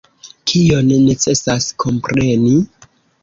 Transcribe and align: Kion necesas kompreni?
Kion 0.51 0.89
necesas 1.09 1.67
kompreni? 1.85 2.57